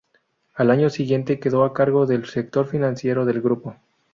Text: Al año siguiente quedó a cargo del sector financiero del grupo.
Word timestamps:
Al 0.55 0.71
año 0.71 0.89
siguiente 0.89 1.39
quedó 1.39 1.63
a 1.63 1.75
cargo 1.75 2.07
del 2.07 2.25
sector 2.25 2.65
financiero 2.67 3.23
del 3.23 3.39
grupo. 3.39 3.75